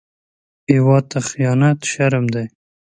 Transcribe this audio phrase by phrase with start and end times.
[0.71, 2.45] هېواد ته خيانت شرم دی